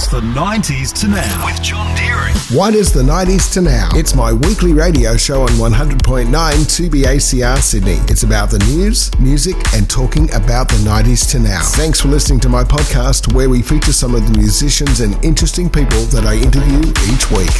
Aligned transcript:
It's 0.00 0.08
the 0.08 0.22
90s 0.22 0.98
to 1.02 1.08
now 1.08 1.44
with 1.44 1.62
John 1.62 1.94
Deering. 1.94 2.34
What 2.56 2.74
is 2.74 2.90
the 2.90 3.02
90s 3.02 3.52
to 3.52 3.60
now? 3.60 3.90
It's 3.92 4.14
my 4.14 4.32
weekly 4.32 4.72
radio 4.72 5.14
show 5.14 5.42
on 5.42 5.50
100.9 5.50 6.30
2BACR 6.30 7.58
Sydney. 7.58 7.98
It's 8.08 8.22
about 8.22 8.48
the 8.48 8.60
news, 8.60 9.10
music, 9.20 9.56
and 9.74 9.90
talking 9.90 10.34
about 10.34 10.70
the 10.70 10.76
90s 10.76 11.30
to 11.32 11.38
now. 11.38 11.60
Thanks 11.62 12.00
for 12.00 12.08
listening 12.08 12.40
to 12.40 12.48
my 12.48 12.64
podcast 12.64 13.34
where 13.34 13.50
we 13.50 13.60
feature 13.60 13.92
some 13.92 14.14
of 14.14 14.26
the 14.26 14.38
musicians 14.38 15.00
and 15.00 15.22
interesting 15.22 15.68
people 15.68 16.00
that 16.06 16.24
I 16.24 16.36
interview 16.36 16.80
each 17.12 17.30
week. 17.30 17.52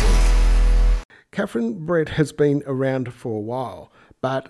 Catherine 1.33 1.85
Britt 1.85 2.09
has 2.09 2.33
been 2.33 2.63
around 2.65 3.13
for 3.13 3.37
a 3.37 3.41
while, 3.41 3.93
but 4.23 4.49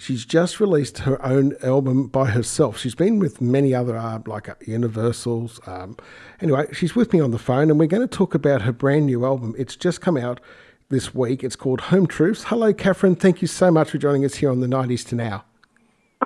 She's 0.00 0.24
just 0.24 0.60
released 0.60 1.00
her 1.00 1.22
own 1.22 1.54
album 1.62 2.06
by 2.06 2.30
herself. 2.30 2.78
She's 2.78 2.94
been 2.94 3.18
with 3.18 3.42
many 3.42 3.74
other 3.74 3.98
uh, 3.98 4.20
like 4.24 4.48
uh, 4.48 4.54
Universals. 4.64 5.60
Um, 5.66 5.94
anyway, 6.40 6.68
she's 6.72 6.96
with 6.96 7.12
me 7.12 7.20
on 7.20 7.32
the 7.32 7.38
phone, 7.38 7.68
and 7.68 7.78
we're 7.78 7.86
going 7.86 8.08
to 8.08 8.16
talk 8.16 8.34
about 8.34 8.62
her 8.62 8.72
brand 8.72 9.04
new 9.04 9.26
album. 9.26 9.54
It's 9.58 9.76
just 9.76 10.00
come 10.00 10.16
out 10.16 10.40
this 10.88 11.14
week. 11.14 11.44
It's 11.44 11.54
called 11.54 11.82
Home 11.82 12.06
Truths. 12.06 12.44
Hello, 12.44 12.72
Catherine. 12.72 13.14
Thank 13.14 13.42
you 13.42 13.46
so 13.46 13.70
much 13.70 13.90
for 13.90 13.98
joining 13.98 14.24
us 14.24 14.36
here 14.36 14.50
on 14.50 14.60
the 14.60 14.66
90s 14.66 15.06
to 15.08 15.16
Now. 15.16 15.44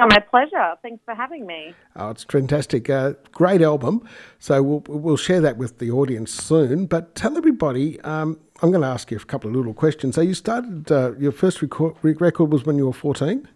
Oh, 0.00 0.06
my 0.09 0.20
pleasure. 0.20 0.75
Thanks 0.80 1.02
for 1.05 1.16
having 1.16 1.45
me. 1.45 1.75
Oh, 1.97 2.11
it's 2.11 2.22
fantastic. 2.22 2.88
Uh, 2.88 3.14
great 3.33 3.61
album. 3.61 4.09
So 4.38 4.62
we'll, 4.62 4.84
we'll 4.86 5.16
share 5.16 5.41
that 5.41 5.56
with 5.56 5.80
the 5.80 5.91
audience 5.91 6.30
soon. 6.30 6.86
But 6.86 7.16
tell 7.16 7.36
everybody, 7.36 8.00
um, 8.02 8.38
I'm 8.62 8.70
going 8.70 8.83
to 8.83 8.88
ask 8.88 9.11
you 9.11 9.16
a 9.16 9.20
couple 9.20 9.50
of 9.50 9.56
little 9.56 9.75
questions. 9.75 10.14
So 10.14 10.20
you 10.20 10.34
started, 10.34 10.92
uh, 10.92 11.14
your 11.19 11.33
first 11.33 11.61
record, 11.61 11.97
record 12.02 12.52
was 12.52 12.64
when 12.64 12.78
you 12.78 12.86
were 12.86 12.92
14? 12.92 13.48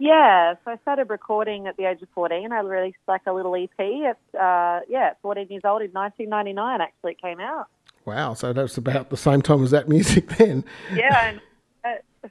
Yeah, 0.00 0.54
so 0.64 0.70
I 0.70 0.78
started 0.78 1.10
recording 1.10 1.66
at 1.66 1.76
the 1.76 1.84
age 1.84 2.00
of 2.00 2.08
14. 2.14 2.50
I 2.52 2.60
released 2.60 2.96
like 3.06 3.20
a 3.26 3.34
little 3.34 3.54
EP 3.54 3.68
at, 3.78 4.40
uh, 4.40 4.80
yeah, 4.88 5.12
14 5.20 5.46
years 5.50 5.60
old 5.62 5.82
in 5.82 5.90
1999 5.90 6.80
actually 6.80 7.12
it 7.12 7.20
came 7.20 7.38
out. 7.38 7.66
Wow, 8.06 8.32
so 8.32 8.54
that's 8.54 8.78
about 8.78 9.10
the 9.10 9.18
same 9.18 9.42
time 9.42 9.62
as 9.62 9.72
that 9.72 9.90
music 9.90 10.28
then. 10.38 10.64
Yeah. 10.94 11.36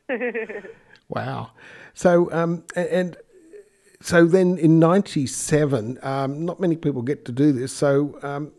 wow. 1.09 1.51
So, 1.93 2.31
um, 2.31 2.63
and 2.75 3.15
so 4.01 4.25
then 4.25 4.57
in 4.57 4.79
97, 4.79 5.99
um, 6.01 6.43
not 6.43 6.59
many 6.59 6.75
people 6.75 7.03
get 7.03 7.23
to 7.25 7.31
do 7.31 7.51
this. 7.51 7.71
So 7.71 8.17
um, 8.23 8.51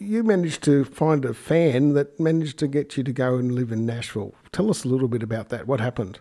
you 0.00 0.24
managed 0.24 0.64
to 0.64 0.84
find 0.84 1.24
a 1.24 1.34
fan 1.34 1.94
that 1.94 2.18
managed 2.18 2.58
to 2.58 2.66
get 2.66 2.96
you 2.96 3.04
to 3.04 3.12
go 3.12 3.36
and 3.36 3.54
live 3.54 3.70
in 3.70 3.86
Nashville. 3.86 4.34
Tell 4.50 4.70
us 4.70 4.84
a 4.84 4.88
little 4.88 5.06
bit 5.06 5.22
about 5.22 5.50
that. 5.50 5.68
What 5.68 5.78
happened? 5.78 6.18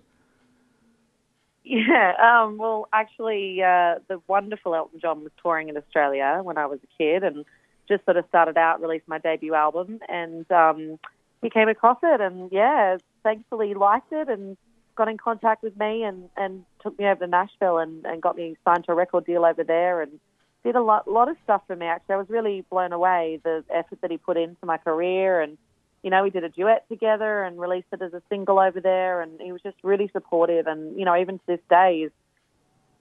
Yeah, 1.71 2.13
um, 2.19 2.57
well, 2.57 2.87
actually, 2.91 3.61
uh, 3.61 3.99
the 4.07 4.19
wonderful 4.27 4.73
Elton 4.73 4.99
John 4.99 5.23
was 5.23 5.31
touring 5.39 5.69
in 5.69 5.77
Australia 5.77 6.39
when 6.41 6.57
I 6.57 6.65
was 6.65 6.79
a 6.83 6.87
kid, 6.97 7.23
and 7.23 7.45
just 7.87 8.03
sort 8.05 8.17
of 8.17 8.25
started 8.27 8.57
out, 8.57 8.81
released 8.81 9.07
my 9.07 9.19
debut 9.19 9.53
album, 9.53 9.99
and 10.09 10.51
um, 10.51 10.97
he 11.43 11.49
came 11.51 11.69
across 11.69 11.99
it, 12.01 12.21
and 12.21 12.51
yeah, 12.51 12.97
thankfully 13.21 13.75
liked 13.75 14.11
it, 14.11 14.29
and 14.29 14.57
got 14.95 15.09
in 15.09 15.17
contact 15.19 15.61
with 15.61 15.77
me, 15.77 16.01
and 16.01 16.27
and 16.35 16.65
took 16.81 16.97
me 16.97 17.05
over 17.05 17.19
to 17.19 17.27
Nashville, 17.27 17.77
and 17.77 18.03
and 18.03 18.19
got 18.19 18.35
me 18.35 18.57
signed 18.65 18.85
to 18.85 18.91
a 18.93 18.95
record 18.95 19.27
deal 19.27 19.45
over 19.45 19.63
there, 19.63 20.01
and 20.01 20.19
did 20.63 20.75
a 20.75 20.81
lot 20.81 21.07
lot 21.07 21.29
of 21.29 21.37
stuff 21.43 21.61
for 21.67 21.75
me. 21.75 21.85
Actually, 21.85 22.15
I 22.15 22.17
was 22.17 22.29
really 22.31 22.65
blown 22.71 22.93
away 22.93 23.41
the 23.43 23.63
effort 23.71 24.01
that 24.01 24.09
he 24.09 24.17
put 24.17 24.37
into 24.37 24.65
my 24.65 24.77
career, 24.77 25.39
and 25.39 25.55
you 26.03 26.09
know, 26.09 26.23
we 26.23 26.29
did 26.29 26.43
a 26.43 26.49
duet 26.49 26.87
together 26.89 27.43
and 27.43 27.59
released 27.59 27.87
it 27.91 28.01
as 28.01 28.13
a 28.13 28.21
single 28.29 28.59
over 28.59 28.79
there. 28.79 29.21
And 29.21 29.39
he 29.41 29.51
was 29.51 29.61
just 29.61 29.77
really 29.83 30.09
supportive. 30.13 30.67
And, 30.67 30.97
you 30.97 31.05
know, 31.05 31.15
even 31.15 31.37
to 31.39 31.43
this 31.47 31.59
day, 31.69 32.01
he's 32.01 32.11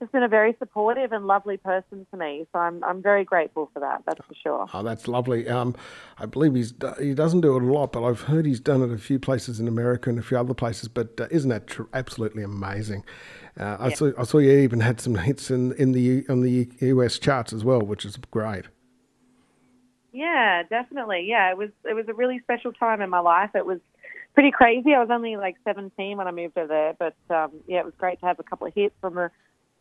just 0.00 0.12
been 0.12 0.22
a 0.22 0.28
very 0.28 0.54
supportive 0.58 1.12
and 1.12 1.26
lovely 1.26 1.56
person 1.56 2.06
to 2.10 2.16
me. 2.16 2.46
So 2.52 2.58
I'm, 2.58 2.82
I'm 2.84 3.02
very 3.02 3.24
grateful 3.24 3.70
for 3.72 3.80
that. 3.80 4.02
That's 4.06 4.20
for 4.26 4.34
sure. 4.34 4.66
Oh, 4.72 4.82
that's 4.82 5.08
lovely. 5.08 5.48
Um, 5.48 5.74
I 6.18 6.26
believe 6.26 6.54
he's 6.54 6.72
he 7.00 7.14
doesn't 7.14 7.40
do 7.40 7.56
it 7.56 7.62
a 7.62 7.66
lot, 7.66 7.92
but 7.92 8.04
I've 8.04 8.22
heard 8.22 8.46
he's 8.46 8.60
done 8.60 8.82
it 8.82 8.92
a 8.92 8.98
few 8.98 9.18
places 9.18 9.58
in 9.58 9.66
America 9.66 10.10
and 10.10 10.18
a 10.18 10.22
few 10.22 10.38
other 10.38 10.54
places. 10.54 10.88
But 10.88 11.20
uh, 11.20 11.26
isn't 11.30 11.50
that 11.50 11.66
tr- 11.66 11.82
absolutely 11.92 12.42
amazing? 12.42 13.04
Uh, 13.58 13.64
yeah. 13.64 13.76
I 13.80 13.92
saw 13.92 14.12
I 14.18 14.22
saw 14.24 14.38
you 14.38 14.52
even 14.52 14.80
had 14.80 15.00
some 15.00 15.16
hits 15.16 15.50
in, 15.50 15.72
in 15.72 15.92
the 15.92 16.24
on 16.28 16.42
the 16.42 16.68
US 16.80 17.18
charts 17.18 17.52
as 17.52 17.64
well, 17.64 17.80
which 17.80 18.04
is 18.04 18.16
great. 18.16 18.66
Yeah, 20.18 20.64
definitely. 20.64 21.26
Yeah, 21.28 21.52
it 21.52 21.56
was 21.56 21.70
it 21.88 21.94
was 21.94 22.06
a 22.08 22.12
really 22.12 22.40
special 22.40 22.72
time 22.72 23.00
in 23.00 23.08
my 23.08 23.20
life. 23.20 23.50
It 23.54 23.64
was 23.64 23.78
pretty 24.34 24.50
crazy. 24.50 24.92
I 24.92 24.98
was 24.98 25.10
only 25.12 25.36
like 25.36 25.54
17 25.64 26.16
when 26.16 26.26
I 26.26 26.32
moved 26.32 26.58
over 26.58 26.66
there, 26.66 26.94
but 26.98 27.14
um, 27.32 27.52
yeah, 27.68 27.78
it 27.78 27.84
was 27.84 27.94
great 27.96 28.18
to 28.20 28.26
have 28.26 28.40
a 28.40 28.42
couple 28.42 28.66
of 28.66 28.74
hits 28.74 28.96
from 29.00 29.14
the 29.14 29.30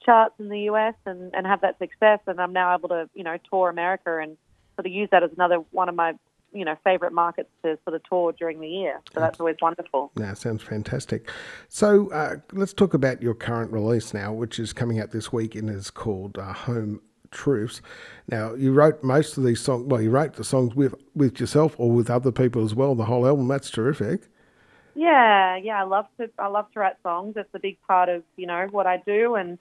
charts 0.06 0.36
in 0.38 0.50
the 0.50 0.60
US 0.72 0.94
and 1.08 1.34
and 1.34 1.48
have 1.48 1.62
that 1.62 1.80
success. 1.80 2.20
And 2.28 2.40
I'm 2.40 2.54
now 2.54 2.76
able 2.76 2.90
to 2.90 3.10
you 3.16 3.24
know 3.24 3.38
tour 3.50 3.68
America 3.68 4.20
and 4.22 4.38
sort 4.76 4.86
of 4.86 4.92
use 4.92 5.10
that 5.12 5.24
as 5.24 5.32
another 5.34 5.58
one 5.72 5.90
of 5.90 5.96
my 5.96 6.14
you 6.54 6.66
know 6.66 6.76
favorite 6.84 7.14
markets 7.14 7.50
to 7.64 7.80
sort 7.84 7.96
of 7.96 8.04
tour 8.04 8.32
during 8.32 8.60
the 8.60 8.70
year. 8.70 9.02
So 9.16 9.20
that's 9.20 9.40
always 9.40 9.56
wonderful. 9.60 10.12
Yeah, 10.20 10.36
sounds 10.36 10.62
fantastic. 10.62 11.32
So 11.68 12.12
uh, 12.12 12.36
let's 12.52 12.74
talk 12.74 12.94
about 12.94 13.24
your 13.24 13.34
current 13.34 13.72
release 13.72 14.14
now, 14.14 14.34
which 14.34 14.60
is 14.60 14.72
coming 14.72 15.00
out 15.00 15.10
this 15.10 15.34
week 15.34 15.56
and 15.56 15.68
is 15.68 15.90
called 15.90 16.38
uh, 16.38 16.54
Home 16.54 17.02
truths. 17.32 17.82
Now, 18.30 18.54
you 18.54 18.74
wrote 18.74 19.04
most 19.04 19.38
of 19.38 19.44
these 19.44 19.62
songs. 19.62 19.86
Well, 19.86 20.02
you 20.02 20.10
wrote 20.10 20.34
the 20.34 20.44
songs 20.44 20.76
with 20.76 20.96
with 21.16 21.40
yourself 21.40 21.76
or 21.78 21.92
with 21.92 22.10
other 22.10 22.32
people 22.32 22.64
as 22.64 22.76
well. 22.76 22.96
The 22.96 23.06
whole 23.06 23.28
album. 23.28 23.48
That's 23.48 23.70
terrific. 23.70 24.28
Yeah, 24.96 25.58
yeah. 25.58 25.82
I 25.82 25.84
love 25.84 26.08
to. 26.20 26.30
I 26.40 26.48
love 26.48 26.72
to 26.74 26.80
write 26.80 26.96
songs. 27.04 27.36
It's 27.38 27.50
a 27.54 27.60
big 27.60 27.78
part 27.88 28.10
of 28.10 28.24
you 28.36 28.48
know 28.48 28.68
what 28.72 28.88
I 28.88 28.98
do, 28.98 29.36
and 29.36 29.58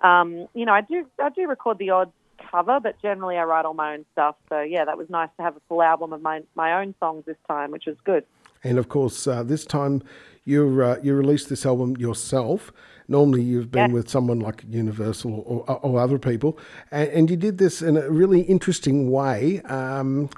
um, 0.00 0.48
you 0.54 0.64
know 0.64 0.72
I 0.72 0.80
do. 0.82 1.06
I 1.20 1.30
do 1.30 1.46
record 1.48 1.78
the 1.78 1.90
odd 1.90 2.12
cover, 2.50 2.80
but 2.80 3.00
generally 3.02 3.36
I 3.36 3.44
write 3.44 3.64
all 3.64 3.74
my 3.74 3.94
own 3.94 4.04
stuff. 4.12 4.36
So 4.48 4.60
yeah, 4.60 4.84
that 4.84 4.96
was 4.96 5.10
nice 5.10 5.30
to 5.36 5.42
have 5.42 5.56
a 5.56 5.60
full 5.68 5.82
album 5.82 6.12
of 6.12 6.22
my 6.22 6.42
my 6.54 6.80
own 6.80 6.94
songs 7.00 7.24
this 7.26 7.36
time, 7.48 7.70
which 7.70 7.86
was 7.86 7.96
good. 8.04 8.24
And 8.64 8.78
of 8.78 8.88
course, 8.88 9.26
uh, 9.26 9.42
this 9.42 9.64
time 9.64 10.02
you 10.44 10.82
uh, 10.82 10.96
you 11.02 11.14
released 11.14 11.48
this 11.48 11.66
album 11.66 11.96
yourself. 11.96 12.72
Normally, 13.08 13.42
you've 13.42 13.70
been 13.70 13.90
yeah. 13.90 13.94
with 13.94 14.08
someone 14.08 14.40
like 14.40 14.64
Universal 14.68 15.44
or, 15.46 15.78
or 15.82 16.00
other 16.00 16.18
people, 16.18 16.58
and, 16.90 17.08
and, 17.10 17.30
you 17.30 17.36
did 17.36 17.58
this 17.58 17.80
in 17.80 17.96
a 17.96 18.10
really 18.10 18.40
interesting 18.40 19.12
way, 19.12 19.60
um, 19.62 20.28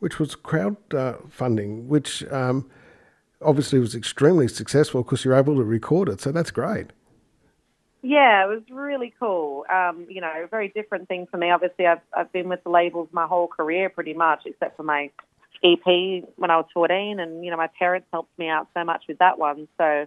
which 0.00 0.18
was 0.18 0.36
crowdfunding, 0.36 1.78
uh, 1.78 1.82
which 1.84 2.30
um, 2.30 2.68
obviously 3.40 3.78
was 3.78 3.94
extremely 3.94 4.46
successful 4.46 5.02
because 5.02 5.24
you're 5.24 5.34
able 5.34 5.56
to 5.56 5.64
record 5.64 6.10
it. 6.10 6.20
So 6.20 6.30
that's 6.30 6.50
great. 6.50 6.88
Yeah, 8.02 8.44
it 8.44 8.48
was 8.48 8.62
really 8.70 9.12
cool. 9.18 9.64
Um, 9.72 10.06
you 10.08 10.20
know, 10.20 10.30
a 10.44 10.46
very 10.46 10.68
different 10.68 11.08
thing 11.08 11.26
for 11.30 11.36
me. 11.36 11.50
Obviously, 11.50 11.86
I've 11.86 12.00
I've 12.16 12.32
been 12.32 12.48
with 12.48 12.62
the 12.62 12.70
labels 12.70 13.08
my 13.12 13.26
whole 13.26 13.48
career 13.48 13.88
pretty 13.88 14.14
much, 14.14 14.42
except 14.44 14.76
for 14.76 14.82
my 14.82 15.10
EP 15.62 16.24
when 16.36 16.50
I 16.50 16.56
was 16.56 16.66
14, 16.74 17.20
and 17.20 17.44
you 17.44 17.50
know, 17.50 17.56
my 17.56 17.68
parents 17.78 18.06
helped 18.12 18.36
me 18.38 18.48
out 18.48 18.68
so 18.74 18.84
much 18.84 19.04
with 19.08 19.18
that 19.18 19.38
one. 19.38 19.68
So 19.78 20.06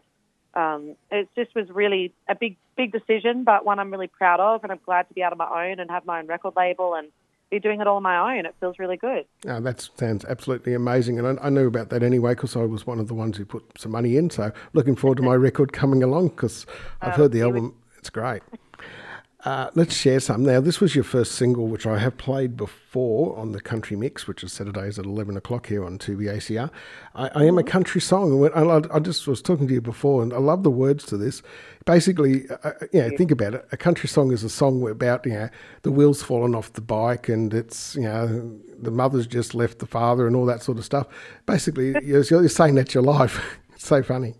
um, 0.53 0.95
it 1.09 1.29
just 1.35 1.53
was 1.55 1.69
really 1.69 2.13
a 2.29 2.35
big, 2.35 2.57
big 2.75 2.91
decision, 2.91 3.43
but 3.43 3.65
one 3.65 3.79
I'm 3.79 3.91
really 3.91 4.07
proud 4.07 4.39
of, 4.39 4.63
and 4.63 4.71
I'm 4.71 4.79
glad 4.85 5.07
to 5.07 5.13
be 5.13 5.23
out 5.23 5.31
on 5.31 5.37
my 5.37 5.69
own 5.69 5.79
and 5.79 5.89
have 5.89 6.05
my 6.05 6.19
own 6.19 6.27
record 6.27 6.53
label 6.55 6.93
and 6.93 7.09
be 7.49 7.59
doing 7.59 7.81
it 7.81 7.87
all 7.87 7.97
on 7.97 8.03
my 8.03 8.37
own. 8.37 8.45
It 8.45 8.55
feels 8.59 8.79
really 8.79 8.97
good. 8.97 9.25
Oh, 9.47 9.59
that 9.59 9.89
sounds 9.97 10.25
absolutely 10.25 10.73
amazing, 10.73 11.19
and 11.19 11.39
I, 11.39 11.47
I 11.47 11.49
knew 11.49 11.67
about 11.67 11.89
that 11.89 12.03
anyway 12.03 12.33
because 12.33 12.55
I 12.55 12.63
was 12.63 12.87
one 12.87 12.99
of 12.99 13.07
the 13.07 13.13
ones 13.13 13.37
who 13.37 13.45
put 13.45 13.63
some 13.77 13.91
money 13.91 14.17
in. 14.17 14.29
So 14.29 14.51
looking 14.73 14.95
forward 14.95 15.17
to 15.17 15.23
my 15.23 15.35
record 15.35 15.73
coming 15.73 16.03
along 16.03 16.29
because 16.29 16.65
I've 17.01 17.13
uh, 17.13 17.17
heard 17.17 17.31
the 17.31 17.41
album. 17.41 17.63
Would... 17.63 17.73
It's 17.99 18.09
great. 18.09 18.41
Uh, 19.43 19.71
let's 19.73 19.95
share 19.95 20.19
some. 20.19 20.43
Now, 20.43 20.61
this 20.61 20.79
was 20.79 20.93
your 20.93 21.03
first 21.03 21.31
single, 21.31 21.67
which 21.67 21.87
I 21.87 21.97
have 21.97 22.15
played 22.17 22.55
before 22.55 23.35
on 23.39 23.53
the 23.53 23.59
Country 23.59 23.97
Mix, 23.97 24.27
which 24.27 24.43
is 24.43 24.53
Saturdays 24.53 24.99
at 24.99 25.05
11 25.05 25.35
o'clock 25.35 25.65
here 25.65 25.83
on 25.83 25.97
2BACR. 25.97 26.69
I, 27.15 27.29
I 27.33 27.45
am 27.45 27.57
a 27.57 27.63
country 27.63 28.01
song. 28.01 28.47
I, 28.53 28.95
I 28.95 28.99
just 28.99 29.25
was 29.25 29.41
talking 29.41 29.67
to 29.67 29.73
you 29.73 29.81
before, 29.81 30.21
and 30.21 30.31
I 30.31 30.37
love 30.37 30.61
the 30.61 30.69
words 30.69 31.05
to 31.05 31.17
this. 31.17 31.41
Basically, 31.85 32.47
uh, 32.49 32.55
uh 32.63 32.73
you 32.93 33.01
know, 33.01 33.17
think 33.17 33.31
about 33.31 33.55
it. 33.55 33.67
A 33.71 33.77
country 33.77 34.07
song 34.07 34.31
is 34.31 34.43
a 34.43 34.49
song 34.49 34.87
about, 34.87 35.25
you 35.25 35.33
know, 35.33 35.49
the 35.81 35.91
wheels 35.91 36.21
falling 36.21 36.53
off 36.53 36.73
the 36.73 36.81
bike 36.81 37.27
and 37.27 37.51
it's, 37.51 37.95
you 37.95 38.03
know, 38.03 38.59
the 38.79 38.91
mother's 38.91 39.25
just 39.25 39.55
left 39.55 39.79
the 39.79 39.87
father 39.87 40.27
and 40.27 40.35
all 40.35 40.45
that 40.45 40.61
sort 40.61 40.77
of 40.77 40.85
stuff. 40.85 41.07
Basically, 41.47 41.89
you're, 42.03 42.23
you're 42.23 42.47
saying 42.47 42.75
that's 42.75 42.93
your 42.93 43.03
life. 43.03 43.57
it's 43.73 43.87
so 43.87 44.03
funny. 44.03 44.35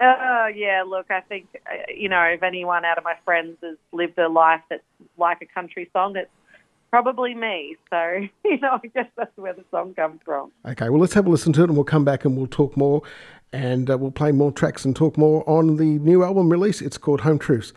Oh 0.00 0.46
yeah, 0.54 0.84
look, 0.86 1.10
I 1.10 1.20
think 1.20 1.46
uh, 1.66 1.92
you 1.94 2.08
know 2.08 2.22
if 2.22 2.42
anyone 2.42 2.84
out 2.84 2.98
of 2.98 3.04
my 3.04 3.16
friends 3.24 3.56
has 3.62 3.76
lived 3.92 4.18
a 4.18 4.28
life 4.28 4.60
that's 4.70 4.82
like 5.16 5.42
a 5.42 5.46
country 5.46 5.90
song, 5.92 6.16
it's 6.16 6.30
probably 6.90 7.34
me. 7.34 7.76
So 7.90 8.26
you 8.44 8.58
know, 8.60 8.78
I 8.82 8.86
guess 8.88 9.08
that's 9.16 9.36
where 9.36 9.54
the 9.54 9.64
song 9.70 9.94
comes 9.94 10.20
from. 10.24 10.52
Okay, 10.66 10.88
well 10.88 11.00
let's 11.00 11.14
have 11.14 11.26
a 11.26 11.30
listen 11.30 11.52
to 11.54 11.62
it, 11.62 11.64
and 11.64 11.74
we'll 11.74 11.84
come 11.84 12.04
back 12.04 12.24
and 12.24 12.36
we'll 12.36 12.46
talk 12.46 12.76
more, 12.76 13.02
and 13.52 13.90
uh, 13.90 13.98
we'll 13.98 14.12
play 14.12 14.30
more 14.30 14.52
tracks 14.52 14.84
and 14.84 14.94
talk 14.94 15.18
more 15.18 15.48
on 15.48 15.76
the 15.76 15.98
new 15.98 16.22
album 16.22 16.48
release. 16.48 16.80
It's 16.80 16.98
called 16.98 17.22
Home 17.22 17.38
Truths, 17.38 17.72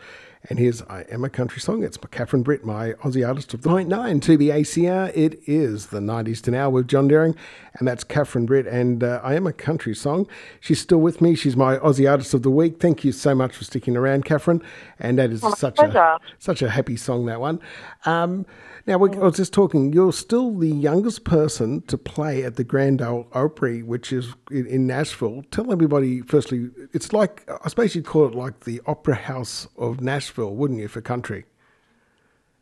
And 0.48 0.58
here's 0.58 0.82
I 0.82 1.02
Am 1.02 1.24
a 1.24 1.30
Country 1.30 1.60
Song. 1.60 1.84
It's 1.84 1.96
by 1.96 2.08
Catherine 2.10 2.42
Britt, 2.42 2.64
my 2.64 2.94
Aussie 2.94 3.26
artist 3.26 3.54
of 3.54 3.62
the 3.62 3.68
point 3.68 3.88
nine 3.88 4.18
to 4.20 4.36
the 4.36 4.48
ACR. 4.48 5.12
It 5.14 5.40
is 5.46 5.86
the 5.86 6.00
90s 6.00 6.42
to 6.42 6.50
now 6.50 6.68
with 6.68 6.88
John 6.88 7.06
Daring, 7.06 7.36
and 7.74 7.86
that's 7.86 8.02
Catherine 8.02 8.46
Britt. 8.46 8.66
And 8.66 9.04
uh, 9.04 9.20
I 9.22 9.34
Am 9.34 9.46
a 9.46 9.52
Country 9.52 9.94
Song. 9.94 10.26
She's 10.58 10.80
still 10.80 10.98
with 10.98 11.20
me. 11.20 11.36
She's 11.36 11.56
my 11.56 11.76
Aussie 11.78 12.10
artist 12.10 12.34
of 12.34 12.42
the 12.42 12.50
week. 12.50 12.80
Thank 12.80 13.04
you 13.04 13.12
so 13.12 13.36
much 13.36 13.54
for 13.54 13.62
sticking 13.62 13.96
around, 13.96 14.24
Catherine. 14.24 14.62
And 14.98 15.16
that 15.18 15.30
is 15.30 15.42
such 15.56 15.78
a 15.78 16.18
such 16.40 16.60
a 16.60 16.70
happy 16.70 16.96
song, 16.96 17.26
that 17.26 17.40
one. 17.40 17.60
Um, 18.04 18.44
now, 18.84 18.98
we, 18.98 19.10
I 19.16 19.20
was 19.20 19.36
just 19.36 19.52
talking, 19.52 19.92
you're 19.92 20.12
still 20.12 20.58
the 20.58 20.68
youngest 20.68 21.22
person 21.22 21.82
to 21.82 21.96
play 21.96 22.42
at 22.42 22.56
the 22.56 22.64
Grand 22.64 23.00
Ole 23.00 23.28
Opry, 23.32 23.80
which 23.80 24.12
is 24.12 24.34
in, 24.50 24.66
in, 24.66 24.86
Nashville. 24.88 25.44
Tell 25.52 25.70
everybody, 25.70 26.20
firstly, 26.22 26.70
it's 26.92 27.12
like, 27.12 27.48
I 27.64 27.68
suppose 27.68 27.94
you'd 27.94 28.06
call 28.06 28.26
it 28.26 28.34
like 28.34 28.60
the 28.60 28.80
Opera 28.86 29.14
House 29.14 29.68
of 29.76 30.00
Nashville, 30.00 30.31
wouldn't 30.36 30.80
you, 30.80 30.88
for 30.88 31.00
country? 31.00 31.44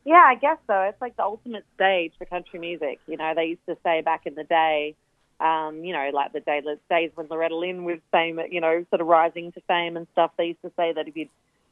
Yeah, 0.04 0.24
I 0.26 0.34
guess 0.34 0.58
so. 0.66 0.80
It's 0.82 1.00
like 1.00 1.16
the 1.16 1.24
ultimate 1.24 1.64
stage 1.74 2.12
for 2.18 2.24
country 2.24 2.58
music. 2.58 3.00
You 3.06 3.16
know, 3.16 3.32
they 3.34 3.44
used 3.44 3.66
to 3.68 3.76
say 3.84 4.00
back 4.00 4.26
in 4.26 4.34
the 4.34 4.44
day, 4.44 4.94
um, 5.40 5.84
you 5.84 5.92
know, 5.92 6.10
like 6.12 6.32
the 6.32 6.40
day, 6.40 6.62
days 6.88 7.10
when 7.14 7.26
Loretta 7.28 7.56
Lynn 7.56 7.84
was 7.84 7.98
fame, 8.12 8.40
you 8.50 8.60
know, 8.60 8.84
sort 8.90 9.00
of 9.00 9.06
rising 9.06 9.52
to 9.52 9.60
fame 9.68 9.96
and 9.96 10.06
stuff, 10.12 10.32
they 10.36 10.46
used 10.46 10.62
to 10.62 10.72
say 10.76 10.92
that 10.92 11.08
if 11.08 11.16
you'd 11.16 11.28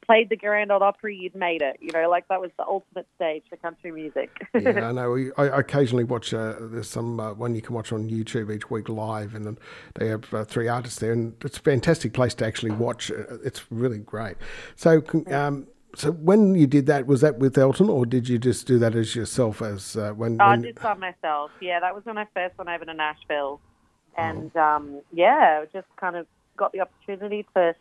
played 0.08 0.30
the 0.30 0.36
Grand 0.36 0.72
Ole 0.72 0.82
Opry, 0.82 1.16
you'd 1.16 1.34
made 1.34 1.62
it. 1.62 1.76
You 1.80 1.92
know, 1.92 2.08
like 2.08 2.26
that 2.28 2.40
was 2.40 2.50
the 2.58 2.66
ultimate 2.66 3.06
stage 3.16 3.44
for 3.48 3.56
country 3.56 3.92
music. 3.92 4.30
yeah, 4.54 4.70
I 4.88 4.92
know. 4.92 5.10
We, 5.10 5.32
I 5.36 5.58
occasionally 5.58 6.04
watch. 6.04 6.32
Uh, 6.32 6.54
there's 6.58 6.88
some 6.88 7.20
uh, 7.20 7.34
one 7.34 7.54
you 7.54 7.62
can 7.62 7.74
watch 7.74 7.92
on 7.92 8.08
YouTube 8.08 8.54
each 8.54 8.70
week 8.70 8.88
live, 8.88 9.34
and 9.34 9.58
they 9.96 10.08
have 10.08 10.32
uh, 10.32 10.44
three 10.44 10.66
artists 10.66 10.98
there, 10.98 11.12
and 11.12 11.34
it's 11.44 11.58
a 11.58 11.62
fantastic 11.62 12.14
place 12.14 12.34
to 12.34 12.46
actually 12.46 12.72
watch. 12.72 13.10
Uh, 13.10 13.38
it's 13.44 13.70
really 13.70 13.98
great. 13.98 14.36
So. 14.76 15.02
Um, 15.30 15.68
so 15.94 16.12
when 16.12 16.54
you 16.54 16.66
did 16.66 16.86
that, 16.86 17.06
was 17.06 17.20
that 17.22 17.38
with 17.38 17.56
Elton, 17.56 17.88
or 17.88 18.06
did 18.06 18.28
you 18.28 18.38
just 18.38 18.66
do 18.66 18.78
that 18.78 18.94
as 18.94 19.16
yourself? 19.16 19.62
As 19.62 19.96
uh, 19.96 20.12
when, 20.12 20.40
I 20.40 20.56
did 20.56 20.80
by 20.80 20.94
myself. 20.94 21.50
Yeah, 21.60 21.80
that 21.80 21.94
was 21.94 22.04
when 22.04 22.18
I 22.18 22.26
first 22.34 22.56
went 22.58 22.70
over 22.70 22.84
to 22.84 22.94
Nashville, 22.94 23.60
oh. 23.60 24.22
and 24.22 24.50
oh. 24.54 24.60
um, 24.60 25.00
yeah, 25.12 25.64
just 25.72 25.88
kind 25.96 26.16
of 26.16 26.26
got 26.56 26.72
the 26.72 26.80
opportunity 26.80 27.46
to 27.56 27.74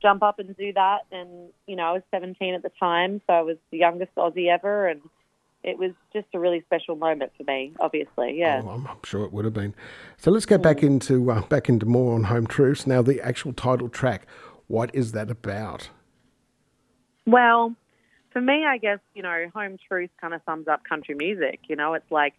jump 0.00 0.22
up 0.22 0.38
and 0.38 0.56
do 0.56 0.72
that. 0.74 1.00
And, 1.10 1.50
you 1.66 1.76
know, 1.76 1.84
I 1.84 1.92
was 1.92 2.02
17 2.10 2.54
at 2.54 2.62
the 2.62 2.70
time, 2.78 3.20
so 3.26 3.32
I 3.32 3.40
was 3.42 3.56
the 3.70 3.78
youngest 3.78 4.14
Aussie 4.16 4.48
ever. 4.48 4.86
And 4.86 5.00
it 5.64 5.78
was 5.78 5.92
just 6.12 6.26
a 6.34 6.38
really 6.38 6.62
special 6.62 6.96
moment 6.96 7.32
for 7.36 7.44
me, 7.44 7.72
obviously. 7.80 8.38
Yeah. 8.38 8.62
Oh, 8.64 8.84
I'm 8.88 8.98
sure 9.04 9.24
it 9.24 9.32
would 9.32 9.44
have 9.44 9.54
been. 9.54 9.74
So 10.16 10.30
let's 10.30 10.46
get 10.46 10.60
mm. 10.60 10.64
back 10.64 10.82
into 10.82 11.30
uh, 11.30 11.42
back 11.42 11.68
into 11.68 11.86
more 11.86 12.14
on 12.14 12.24
Home 12.24 12.46
Truths. 12.46 12.86
Now, 12.86 13.02
the 13.02 13.20
actual 13.20 13.52
title 13.52 13.88
track, 13.88 14.26
what 14.68 14.94
is 14.94 15.12
that 15.12 15.30
about? 15.30 15.90
Well, 17.28 17.74
for 18.30 18.40
me, 18.40 18.64
I 18.64 18.78
guess, 18.78 19.00
you 19.14 19.22
know, 19.22 19.50
Home 19.54 19.76
Truth 19.86 20.10
kind 20.18 20.32
of 20.32 20.40
sums 20.46 20.66
up 20.66 20.84
country 20.84 21.14
music. 21.14 21.60
You 21.68 21.76
know, 21.76 21.92
it's 21.92 22.10
like 22.10 22.32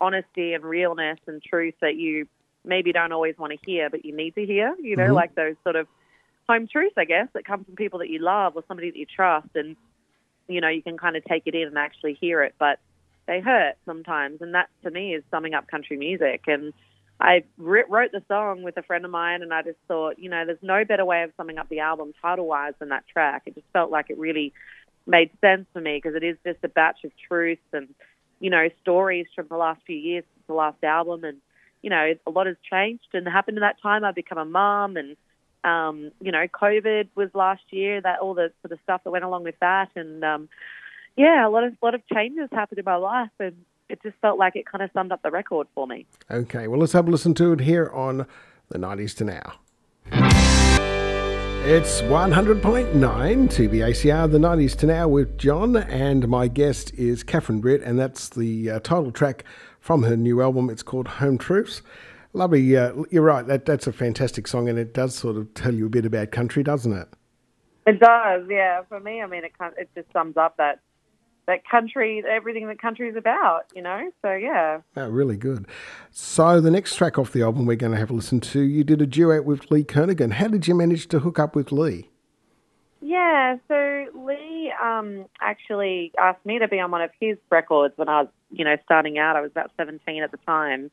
honesty 0.00 0.54
and 0.54 0.64
realness 0.64 1.18
and 1.26 1.42
truth 1.42 1.74
that 1.80 1.96
you 1.96 2.28
maybe 2.64 2.92
don't 2.92 3.10
always 3.10 3.36
want 3.36 3.52
to 3.52 3.58
hear, 3.66 3.90
but 3.90 4.04
you 4.04 4.14
need 4.14 4.36
to 4.36 4.46
hear, 4.46 4.76
you 4.80 4.96
know, 4.96 5.04
mm-hmm. 5.06 5.14
like 5.14 5.34
those 5.34 5.56
sort 5.64 5.74
of 5.74 5.88
home 6.48 6.68
truths, 6.70 6.94
I 6.96 7.04
guess, 7.04 7.26
that 7.34 7.44
come 7.44 7.64
from 7.64 7.74
people 7.74 7.98
that 7.98 8.10
you 8.10 8.20
love 8.20 8.54
or 8.54 8.62
somebody 8.68 8.90
that 8.90 8.96
you 8.96 9.06
trust, 9.06 9.48
and 9.56 9.76
you 10.46 10.60
know 10.60 10.68
you 10.68 10.82
can 10.82 10.98
kind 10.98 11.16
of 11.16 11.24
take 11.24 11.42
it 11.46 11.54
in 11.56 11.66
and 11.66 11.78
actually 11.78 12.14
hear 12.20 12.42
it, 12.42 12.54
but 12.60 12.78
they 13.26 13.40
hurt 13.40 13.74
sometimes, 13.84 14.40
and 14.40 14.54
that 14.54 14.68
to 14.84 14.90
me 14.90 15.14
is 15.14 15.24
summing 15.32 15.54
up 15.54 15.66
country 15.66 15.96
music. 15.96 16.42
And 16.46 16.72
I 17.22 17.44
wrote 17.56 18.10
the 18.10 18.22
song 18.26 18.62
with 18.64 18.76
a 18.76 18.82
friend 18.82 19.04
of 19.04 19.10
mine, 19.12 19.42
and 19.42 19.54
I 19.54 19.62
just 19.62 19.78
thought, 19.86 20.18
you 20.18 20.28
know, 20.28 20.44
there's 20.44 20.58
no 20.60 20.84
better 20.84 21.04
way 21.04 21.22
of 21.22 21.30
summing 21.36 21.56
up 21.56 21.68
the 21.68 21.78
album 21.78 22.12
title-wise 22.20 22.74
than 22.80 22.88
that 22.88 23.04
track. 23.06 23.42
It 23.46 23.54
just 23.54 23.66
felt 23.72 23.92
like 23.92 24.10
it 24.10 24.18
really 24.18 24.52
made 25.06 25.30
sense 25.40 25.66
for 25.72 25.80
me 25.80 26.00
because 26.02 26.16
it 26.16 26.24
is 26.24 26.36
just 26.44 26.58
a 26.64 26.68
batch 26.68 27.04
of 27.04 27.12
truths 27.28 27.62
and 27.72 27.88
you 28.40 28.50
know 28.50 28.68
stories 28.80 29.26
from 29.36 29.46
the 29.48 29.56
last 29.56 29.80
few 29.86 29.96
years, 29.96 30.24
the 30.48 30.54
last 30.54 30.82
album, 30.82 31.22
and 31.22 31.38
you 31.80 31.90
know 31.90 32.12
a 32.26 32.30
lot 32.30 32.48
has 32.48 32.56
changed 32.68 33.06
and 33.12 33.26
happened 33.28 33.56
in 33.56 33.62
that 33.62 33.80
time. 33.80 34.04
I've 34.04 34.16
become 34.16 34.38
a 34.38 34.44
mom 34.44 34.96
and 34.96 35.16
um, 35.64 36.10
you 36.20 36.32
know, 36.32 36.46
COVID 36.48 37.10
was 37.14 37.28
last 37.34 37.62
year, 37.70 38.00
that 38.00 38.18
all 38.18 38.34
the 38.34 38.50
sort 38.62 38.72
of 38.72 38.80
stuff 38.82 39.04
that 39.04 39.10
went 39.12 39.24
along 39.24 39.44
with 39.44 39.54
that, 39.60 39.90
and 39.94 40.24
um, 40.24 40.48
yeah, 41.16 41.46
a 41.46 41.50
lot 41.50 41.62
of 41.62 41.74
lot 41.80 41.94
of 41.94 42.02
changes 42.12 42.48
happened 42.50 42.80
in 42.80 42.84
my 42.84 42.96
life, 42.96 43.30
and 43.38 43.56
it 43.92 44.02
just 44.02 44.16
felt 44.22 44.38
like 44.38 44.56
it 44.56 44.64
kind 44.66 44.82
of 44.82 44.90
summed 44.92 45.12
up 45.12 45.22
the 45.22 45.30
record 45.30 45.68
for 45.74 45.86
me. 45.86 46.06
Okay, 46.30 46.66
well, 46.66 46.80
let's 46.80 46.94
have 46.94 47.06
a 47.06 47.10
listen 47.10 47.34
to 47.34 47.52
it 47.52 47.60
here 47.60 47.90
on 47.90 48.26
the 48.70 48.78
90s 48.78 49.14
to 49.18 49.24
now. 49.24 49.52
It's 51.64 52.00
100.9 52.00 52.92
2BACR, 52.92 54.32
the 54.32 54.38
90s 54.38 54.76
to 54.78 54.86
now 54.86 55.08
with 55.08 55.36
John, 55.38 55.76
and 55.76 56.26
my 56.26 56.48
guest 56.48 56.92
is 56.94 57.22
Catherine 57.22 57.60
Britt, 57.60 57.82
and 57.82 57.98
that's 57.98 58.30
the 58.30 58.70
uh, 58.70 58.80
title 58.80 59.12
track 59.12 59.44
from 59.78 60.02
her 60.04 60.16
new 60.16 60.40
album. 60.40 60.70
It's 60.70 60.82
called 60.82 61.06
Home 61.06 61.36
Truths. 61.36 61.82
Lovely. 62.32 62.74
Uh, 62.76 62.94
you're 63.10 63.22
right. 63.22 63.46
That 63.46 63.66
that's 63.66 63.86
a 63.86 63.92
fantastic 63.92 64.48
song, 64.48 64.70
and 64.70 64.78
it 64.78 64.94
does 64.94 65.14
sort 65.14 65.36
of 65.36 65.52
tell 65.52 65.74
you 65.74 65.84
a 65.86 65.90
bit 65.90 66.06
about 66.06 66.32
country, 66.32 66.62
doesn't 66.62 66.94
it? 66.94 67.08
It 67.86 68.00
does. 68.00 68.44
Yeah. 68.48 68.82
For 68.88 68.98
me, 69.00 69.20
I 69.20 69.26
mean, 69.26 69.44
it 69.44 69.56
kind 69.56 69.74
it 69.76 69.90
just 69.94 70.10
sums 70.12 70.38
up 70.38 70.56
that 70.56 70.80
that 71.46 71.66
country, 71.68 72.22
everything 72.28 72.68
that 72.68 72.80
country 72.80 73.08
is 73.08 73.16
about. 73.16 73.62
You 73.74 73.82
know. 73.82 74.10
So 74.22 74.32
yeah. 74.32 74.80
Oh, 74.96 75.08
really 75.08 75.36
good. 75.36 75.66
So 76.10 76.60
the 76.60 76.70
next 76.70 76.96
track 76.96 77.18
off 77.18 77.32
the 77.32 77.42
album 77.42 77.66
we're 77.66 77.76
going 77.76 77.92
to 77.92 77.98
have 77.98 78.10
a 78.10 78.14
listen 78.14 78.40
to, 78.40 78.60
you 78.60 78.84
did 78.84 79.02
a 79.02 79.06
duet 79.06 79.44
with 79.44 79.70
Lee 79.70 79.84
Kernaghan. 79.84 80.32
How 80.32 80.48
did 80.48 80.66
you 80.68 80.74
manage 80.74 81.08
to 81.08 81.20
hook 81.20 81.38
up 81.38 81.54
with 81.54 81.72
Lee? 81.72 82.08
Yeah, 83.00 83.56
so 83.66 84.06
Lee 84.14 84.72
um, 84.80 85.26
actually 85.40 86.12
asked 86.18 86.46
me 86.46 86.60
to 86.60 86.68
be 86.68 86.78
on 86.78 86.92
one 86.92 87.02
of 87.02 87.10
his 87.20 87.36
records 87.50 87.94
when 87.96 88.08
I 88.08 88.22
was, 88.22 88.30
you 88.50 88.64
know, 88.64 88.76
starting 88.84 89.18
out. 89.18 89.34
I 89.34 89.40
was 89.40 89.50
about 89.50 89.72
17 89.76 90.22
at 90.22 90.30
the 90.30 90.36
time 90.46 90.90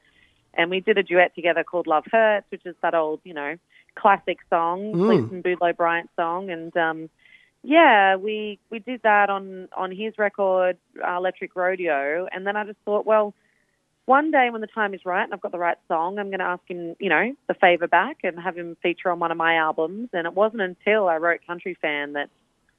and 0.53 0.69
we 0.69 0.79
did 0.79 0.97
a 0.97 1.03
duet 1.03 1.35
together 1.35 1.63
called 1.63 1.87
Love 1.87 2.05
Hurts, 2.11 2.45
which 2.49 2.65
is 2.65 2.75
that 2.81 2.95
old, 2.95 3.21
you 3.23 3.33
know, 3.33 3.55
classic 3.95 4.39
song, 4.49 4.93
mm. 4.93 5.31
and 5.31 5.43
Boudleaux 5.43 5.75
Bryant 5.75 6.09
song, 6.15 6.49
and 6.49 6.75
um, 6.75 7.09
yeah, 7.63 8.15
we 8.15 8.59
we 8.69 8.79
did 8.79 9.01
that 9.03 9.29
on 9.29 9.69
on 9.75 9.91
his 9.91 10.17
record, 10.17 10.77
uh, 11.05 11.17
Electric 11.17 11.55
Rodeo, 11.55 12.27
and 12.31 12.45
then 12.45 12.55
I 12.55 12.65
just 12.65 12.79
thought, 12.85 13.05
well, 13.05 13.33
one 14.05 14.31
day 14.31 14.49
when 14.49 14.61
the 14.61 14.67
time 14.67 14.93
is 14.93 15.01
right 15.05 15.23
and 15.23 15.33
I've 15.33 15.41
got 15.41 15.51
the 15.51 15.59
right 15.59 15.77
song, 15.87 16.17
I'm 16.17 16.27
going 16.27 16.39
to 16.39 16.45
ask 16.45 16.63
him, 16.67 16.95
you 16.99 17.09
know, 17.09 17.33
the 17.47 17.53
favor 17.53 17.87
back 17.87 18.17
and 18.23 18.39
have 18.39 18.57
him 18.57 18.75
feature 18.81 19.11
on 19.11 19.19
one 19.19 19.31
of 19.31 19.37
my 19.37 19.55
albums. 19.55 20.09
And 20.13 20.25
it 20.25 20.33
wasn't 20.33 20.63
until 20.63 21.07
I 21.07 21.17
wrote 21.17 21.45
Country 21.45 21.77
Fan 21.79 22.13
that 22.13 22.29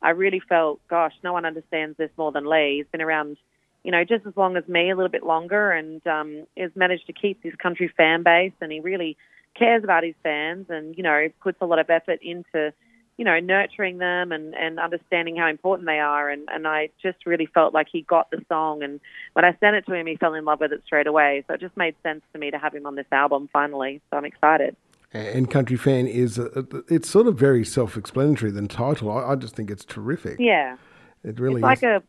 I 0.03 0.11
really 0.11 0.41
felt, 0.41 0.81
gosh, 0.89 1.13
no 1.23 1.33
one 1.33 1.45
understands 1.45 1.97
this 1.97 2.11
more 2.17 2.33
than 2.33 2.51
Lee. 2.51 2.79
He's 2.79 2.91
been 2.91 3.01
around 3.01 3.37
you 3.83 3.91
know, 3.91 4.05
just 4.05 4.27
as 4.27 4.37
long 4.37 4.57
as 4.57 4.67
me, 4.69 4.91
a 4.91 4.97
little 4.97 5.11
bit 5.11 5.25
longer, 5.25 5.71
and 5.71 6.07
um, 6.07 6.47
has 6.57 6.71
managed 6.75 7.07
to 7.07 7.13
keep 7.13 7.43
this 7.43 7.55
country 7.57 7.91
fan 7.97 8.23
base. 8.23 8.53
And 8.61 8.71
he 8.71 8.81
really 8.81 9.17
cares 9.55 9.85
about 9.85 10.05
his 10.05 10.15
fans, 10.23 10.67
and 10.69 10.97
you 10.97 11.03
know, 11.03 11.29
puts 11.43 11.59
a 11.61 11.67
lot 11.67 11.79
of 11.79 11.89
effort 11.89 12.21
into, 12.23 12.73
you 13.21 13.27
know, 13.27 13.39
nurturing 13.39 13.99
them 13.99 14.33
and 14.33 14.55
and 14.55 14.81
understanding 14.81 15.37
how 15.37 15.47
important 15.47 15.87
they 15.87 15.99
are. 15.99 16.31
And 16.31 16.49
and 16.51 16.67
I 16.67 16.89
just 17.03 17.27
really 17.27 17.45
felt 17.45 17.75
like 17.75 17.87
he 17.93 18.01
got 18.01 18.31
the 18.31 18.43
song, 18.49 18.83
and 18.83 18.99
when 19.35 19.45
I 19.45 19.55
sent 19.61 19.77
it 19.77 19.85
to 19.89 19.95
him, 19.95 20.07
he 20.07 20.17
fell 20.17 20.33
in 20.33 20.47
love 20.47 20.61
with 20.61 20.73
it 20.73 20.81
straight 20.87 21.07
away. 21.07 21.45
So 21.47 21.53
it 21.53 21.61
just 21.61 21.77
made 21.77 21.95
sense 22.03 22.23
to 22.33 22.39
me 22.39 22.51
to 22.51 22.57
have 22.57 22.75
him 22.75 22.87
on 22.87 22.95
this 22.95 23.05
album 23.13 23.51
finally. 23.53 24.01
So 24.11 24.17
I'm 24.17 24.25
excited. 24.25 24.75
And 25.13 25.51
Country 25.51 25.77
Fan 25.77 26.07
is 26.07 26.39
a, 26.39 26.65
it's 26.89 27.11
sort 27.11 27.27
of 27.27 27.37
very 27.37 27.63
self-explanatory. 27.63 28.53
The 28.53 28.67
title, 28.69 29.11
I, 29.11 29.33
I 29.33 29.37
just 29.37 29.55
think 29.55 29.71
it's 29.71 29.85
terrific. 29.85 30.37
Yeah, 30.39 30.79
it 31.23 31.39
really 31.39 31.61
it's 31.61 31.79
is. 31.79 31.83
like 31.83 31.83
a 31.83 32.03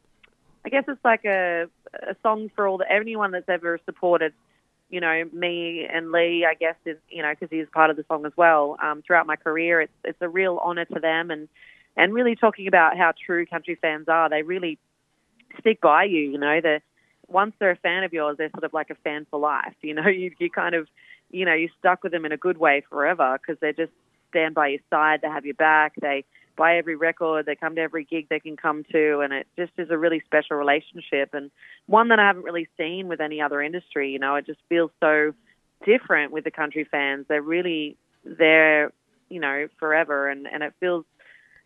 I 0.63 0.69
guess 0.69 0.85
it's 0.87 1.03
like 1.03 1.25
a 1.25 1.67
a 1.93 2.15
song 2.23 2.49
for 2.55 2.69
all 2.69 2.77
the 2.77 2.89
anyone 2.89 3.31
that's 3.31 3.49
ever 3.49 3.79
supported, 3.83 4.31
you 4.91 4.99
know, 4.99 5.23
me 5.33 5.87
and 5.91 6.11
Lee. 6.11 6.45
I 6.47 6.53
guess 6.53 6.75
is 6.85 6.97
you 7.09 7.23
know 7.23 7.31
because 7.31 7.49
he's 7.49 7.67
part 7.73 7.89
of 7.89 7.97
the 7.97 8.05
song 8.07 8.25
as 8.25 8.33
well. 8.35 8.77
Um, 8.83 9.01
throughout 9.01 9.25
my 9.25 9.37
career, 9.37 9.81
it's 9.81 9.93
it's 10.03 10.21
a 10.21 10.29
real 10.29 10.59
honour 10.63 10.85
to 10.85 10.99
them, 10.99 11.31
and 11.31 11.47
and 11.97 12.13
really 12.13 12.35
talking 12.35 12.67
about 12.67 12.97
how 12.97 13.13
true 13.25 13.45
country 13.45 13.77
fans 13.81 14.07
are. 14.07 14.29
They 14.29 14.43
really 14.43 14.77
stick 15.59 15.81
by 15.81 16.03
you. 16.03 16.19
You 16.19 16.37
know, 16.37 16.59
they 16.61 16.81
once 17.27 17.53
they're 17.59 17.71
a 17.71 17.77
fan 17.77 18.03
of 18.03 18.13
yours, 18.13 18.35
they're 18.37 18.51
sort 18.51 18.65
of 18.65 18.73
like 18.73 18.89
a 18.89 18.95
fan 18.95 19.25
for 19.31 19.39
life. 19.39 19.75
You 19.81 19.95
know, 19.95 20.07
you 20.07 20.31
you 20.37 20.49
kind 20.49 20.75
of 20.75 20.87
you 21.31 21.45
know 21.45 21.53
you're 21.53 21.69
stuck 21.79 22.03
with 22.03 22.11
them 22.11 22.25
in 22.25 22.33
a 22.33 22.37
good 22.37 22.57
way 22.57 22.83
forever 22.89 23.39
because 23.41 23.59
they 23.61 23.73
just 23.73 23.93
stand 24.29 24.55
by 24.55 24.67
your 24.67 24.79
side. 24.89 25.21
They 25.21 25.29
have 25.29 25.45
your 25.45 25.55
back. 25.55 25.93
They 26.01 26.25
buy 26.55 26.77
every 26.77 26.95
record, 26.95 27.45
they 27.45 27.55
come 27.55 27.75
to 27.75 27.81
every 27.81 28.03
gig 28.03 28.27
they 28.29 28.39
can 28.39 28.57
come 28.57 28.83
to, 28.91 29.19
and 29.19 29.33
it 29.33 29.47
just 29.57 29.71
is 29.77 29.89
a 29.89 29.97
really 29.97 30.21
special 30.25 30.57
relationship 30.57 31.33
and 31.33 31.51
one 31.87 32.09
that 32.09 32.19
I 32.19 32.27
haven't 32.27 32.43
really 32.43 32.67
seen 32.77 33.07
with 33.07 33.21
any 33.21 33.41
other 33.41 33.61
industry. 33.61 34.11
You 34.11 34.19
know, 34.19 34.35
it 34.35 34.45
just 34.45 34.59
feels 34.69 34.91
so 34.99 35.33
different 35.85 36.31
with 36.31 36.43
the 36.43 36.51
country 36.51 36.87
fans. 36.89 37.25
They're 37.27 37.41
really 37.41 37.97
there, 38.23 38.91
you 39.29 39.39
know, 39.39 39.67
forever, 39.79 40.29
and 40.29 40.47
and 40.47 40.63
it 40.63 40.73
feels 40.79 41.05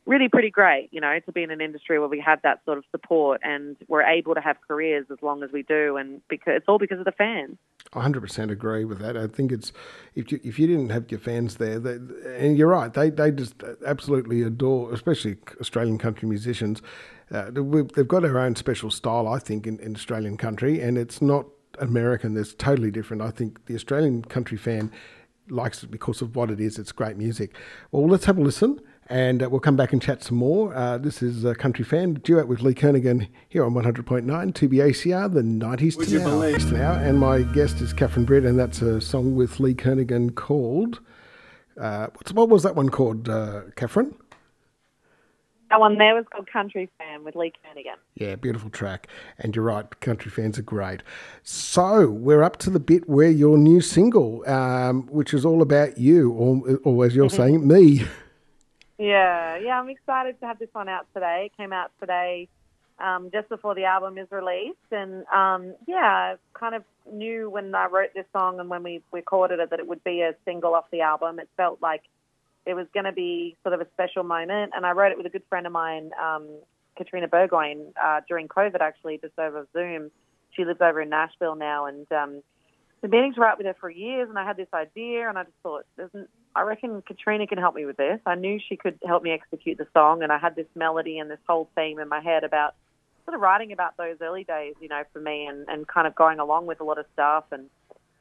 really 0.06 0.30
pretty 0.30 0.52
great, 0.52 0.90
you 0.92 1.02
know, 1.02 1.20
to 1.26 1.32
be 1.32 1.44
in 1.44 1.52
an 1.52 1.62
industry 1.62 2.00
where 2.00 2.08
we 2.08 2.20
have 2.20 2.40
that 2.44 2.60
sort 2.66 2.78
of 2.78 2.84
support 2.92 3.42
and 3.44 3.76
we're 3.88 4.04
able 4.04 4.36
to 4.36 4.42
have 4.42 4.58
careers 4.68 5.06
as 5.12 5.18
long 5.22 5.44
as 5.44 5.52
we 5.52 5.64
do, 5.64 5.98
and 5.98 6.22
because 6.30 6.54
it's 6.58 6.66
all 6.68 6.78
because 6.78 7.00
of 7.00 7.06
the 7.06 7.12
fans. 7.12 7.58
I 7.94 8.08
100% 8.08 8.52
agree 8.52 8.86
with 8.86 9.00
that. 9.00 9.18
I 9.18 9.28
think 9.28 9.52
it's 9.52 9.72
if 10.16 10.32
you 10.32 10.40
if 10.44 10.60
you 10.60 10.68
didn't 10.68 10.90
have 10.90 11.10
your 11.10 11.20
fans 11.20 11.56
there, 11.56 11.80
they, 11.80 11.98
and 12.38 12.58
you're 12.58 12.68
right, 12.68 12.94
they 12.94 13.10
they 13.10 13.32
just 13.32 13.56
absolutely 13.86 14.42
adore, 14.42 14.94
especially 14.94 15.38
Australian 15.60 15.98
country 15.98 16.28
musicians. 16.28 16.82
Uh, 17.32 17.50
they've 17.52 18.08
got 18.08 18.22
their 18.22 18.38
own 18.38 18.56
special 18.56 18.92
style, 18.92 19.28
I 19.28 19.40
think, 19.40 19.66
in, 19.66 19.80
in 19.80 19.96
Australian 19.96 20.38
country, 20.38 20.80
and 20.80 20.98
it's 20.98 21.22
not 21.22 21.48
American. 21.80 22.38
It's 22.38 22.54
totally 22.54 22.92
different. 22.92 23.24
I 23.24 23.32
think 23.32 23.66
the 23.66 23.74
Australian 23.76 24.24
country 24.24 24.58
fan 24.58 24.92
likes 25.50 25.84
it 25.84 25.90
because 25.92 26.22
of 26.22 26.36
what 26.36 26.52
it 26.52 26.60
is. 26.60 26.78
It's 26.78 26.92
great 26.92 27.18
music. 27.18 27.56
Well, 27.92 28.08
let's 28.08 28.26
have 28.26 28.38
a 28.38 28.42
listen 28.42 28.80
and 29.08 29.44
uh, 29.44 29.50
we'll 29.50 29.60
come 29.60 29.76
back 29.76 29.94
and 29.94 30.02
chat 30.02 30.24
some 30.24 30.38
more. 30.38 30.74
Uh, 30.76 30.98
this 30.98 31.22
is 31.22 31.46
a 31.46 31.54
Country 31.54 31.86
Fan 31.86 32.16
duet 32.16 32.48
with 32.48 32.62
Lee 32.62 32.74
Kernaghan 32.74 33.28
here 33.50 33.64
on 33.64 33.74
100.9 33.74 34.24
2BACR, 34.26 35.34
the 35.34 35.42
90s 35.42 35.94
to 36.08 36.20
now. 36.20 36.58
to 36.58 36.74
now. 36.74 36.94
And 36.94 37.20
my 37.20 37.44
guest 37.44 37.82
is 37.82 37.94
Catherine 37.94 38.26
Britt, 38.26 38.46
and 38.46 38.58
that's 38.58 38.82
a 38.82 39.00
song 39.00 39.36
with 39.36 39.60
Lee 39.60 39.76
Kernaghan 39.76 40.34
called. 40.34 41.02
Uh, 41.80 42.08
what 42.34 42.50
was 42.50 42.64
that 42.64 42.76
one 42.76 42.90
called, 42.90 43.30
uh, 43.30 43.62
Catherine? 43.76 44.16
That 45.70 45.80
one 45.80 45.98
there 45.98 46.16
was 46.16 46.26
called 46.32 46.48
Country 46.52 46.90
Fan 46.98 47.24
with 47.24 47.36
Lee 47.36 47.52
Kernaghan. 47.52 47.98
Yeah, 48.16 48.36
beautiful 48.36 48.70
track. 48.70 49.08
And 49.38 49.56
you're 49.56 49.66
right, 49.66 50.00
country 50.00 50.32
fans 50.32 50.58
are 50.58 50.64
great. 50.64 51.02
So 51.44 52.10
we're 52.10 52.44
up 52.44 52.58
to 52.58 52.70
the 52.72 52.80
bit 52.80 53.08
where 53.10 53.30
your 53.30 53.58
new 53.58 53.82
single, 53.82 54.48
um, 54.50 55.08
which 55.08 55.34
is 55.34 55.46
all 55.46 55.62
about 55.62 55.98
you, 55.98 56.32
or, 56.32 56.80
or 56.84 57.06
as 57.06 57.16
you're 57.16 57.28
mm-hmm. 57.28 57.36
saying, 57.36 57.68
me. 57.68 58.06
Yeah, 58.98 59.58
yeah, 59.58 59.80
I'm 59.80 59.90
excited 59.90 60.40
to 60.40 60.46
have 60.46 60.60
this 60.60 60.70
one 60.72 60.88
out 60.88 61.06
today. 61.14 61.50
It 61.52 61.58
came 61.58 61.74
out 61.74 61.92
today, 62.00 62.48
um, 62.98 63.30
just 63.34 63.50
before 63.50 63.76
the 63.76 63.86
album 63.86 64.18
is 64.18 64.28
released, 64.32 64.78
and 64.92 65.26
um, 65.28 65.76
yeah, 65.86 65.98
I 65.98 66.36
kind 66.54 66.76
of 66.76 66.84
knew 67.12 67.50
when 67.50 67.76
I 67.76 67.88
wrote 67.88 68.14
this 68.16 68.26
song 68.32 68.60
and 68.60 68.70
when 68.70 68.84
we 68.84 69.02
recorded 69.12 69.60
it 69.60 69.70
that 69.70 69.80
it 69.80 69.88
would 69.88 70.04
be 70.04 70.22
a 70.22 70.34
single 70.46 70.74
off 70.74 70.86
the 70.92 71.02
album. 71.02 71.40
It 71.40 71.50
felt 71.58 71.82
like 71.82 72.04
it 72.66 72.74
was 72.74 72.88
going 72.94 73.04
to 73.04 73.12
be 73.12 73.58
sort 73.64 73.74
of 73.74 73.82
a 73.82 73.88
special 73.94 74.24
moment, 74.24 74.72
and 74.76 74.86
I 74.86 74.92
wrote 74.92 75.12
it 75.12 75.18
with 75.18 75.26
a 75.26 75.30
good 75.30 75.44
friend 75.50 75.68
of 75.68 75.74
mine, 75.74 76.12
um, 76.22 76.48
Katrina 76.98 77.28
Burgoyne, 77.28 77.94
uh, 78.02 78.22
during 78.30 78.48
COVID, 78.48 78.80
actually, 78.80 79.18
just 79.18 79.38
over 79.38 79.68
Zoom. 79.74 80.10
She 80.52 80.64
lives 80.64 80.80
over 80.80 81.02
in 81.02 81.10
Nashville 81.10 81.56
now, 81.56 81.88
and 81.88 82.10
um, 82.14 82.42
been 83.02 83.12
meaning 83.12 83.34
to 83.34 83.42
write 83.42 83.58
with 83.58 83.68
her 83.68 83.76
for 83.80 83.90
years, 83.90 84.30
and 84.30 84.40
I 84.40 84.46
had 84.46 84.58
this 84.58 84.74
idea, 84.74 85.28
and 85.28 85.38
I 85.38 85.44
just 85.44 85.58
thought, 85.62 85.86
doesn't 85.98 86.30
I 86.56 86.62
reckon 86.62 87.02
Katrina 87.02 87.48
can 87.48 87.58
help 87.58 87.76
me 87.76 87.86
with 87.86 87.98
this. 87.98 88.20
I 88.26 88.36
knew 88.36 88.60
she 88.70 88.78
could 88.78 88.98
help 89.06 89.24
me 89.24 89.32
execute 89.32 89.78
the 89.78 89.88
song, 89.94 90.24
and 90.24 90.32
I 90.32 90.38
had 90.38 90.56
this 90.56 90.68
melody 90.74 91.20
and 91.20 91.30
this 91.30 91.40
whole 91.48 91.70
theme 91.76 92.00
in 92.00 92.08
my 92.08 92.22
head 92.22 92.44
about 92.44 92.76
sort 93.26 93.36
of 93.36 93.42
writing 93.42 93.74
about 93.74 93.98
those 93.98 94.18
early 94.22 94.46
days, 94.46 94.76
you 94.80 94.88
know, 94.88 95.04
for 95.12 95.20
me, 95.20 95.48
and, 95.48 95.68
and 95.68 95.88
kind 95.88 96.08
of 96.08 96.16
going 96.16 96.40
along 96.40 96.66
with 96.66 96.80
a 96.80 96.84
lot 96.84 96.98
of 96.98 97.06
stuff 97.14 97.44
and 97.52 97.70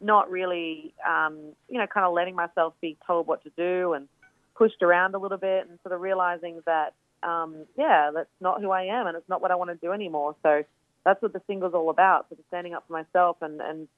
not 0.01 0.31
really, 0.31 0.93
um, 1.09 1.39
you 1.69 1.79
know, 1.79 1.87
kind 1.87 2.05
of 2.07 2.13
letting 2.13 2.35
myself 2.35 2.75
be 2.81 2.97
told 3.07 3.27
what 3.27 3.43
to 3.45 3.51
do 3.57 3.93
and 3.93 4.09
pushed 4.57 4.83
around 4.83 5.15
a 5.15 5.19
little 5.19 5.39
bit 5.39 5.69
and 5.69 5.79
sort 5.83 5.95
of 5.95 6.01
realizing 6.01 6.61
that, 6.67 6.95
um, 7.23 7.67
yeah, 7.77 8.11
that's 8.13 8.29
not 8.41 8.61
who 8.61 8.71
I 8.71 8.85
am 8.85 9.07
and 9.07 9.17
it's 9.17 9.29
not 9.29 9.41
what 9.41 9.51
I 9.51 9.55
want 9.55 9.71
to 9.71 9.77
do 9.77 9.93
anymore. 9.93 10.35
So 10.43 10.65
that's 11.05 11.21
what 11.23 11.33
the 11.33 11.43
single's 11.47 11.75
all 11.75 11.91
about, 11.91 12.29
sort 12.29 12.41
of 12.41 12.45
standing 12.49 12.75
up 12.75 12.85
for 12.87 12.95
myself 12.95 13.37
and, 13.43 13.61
and 13.61 13.89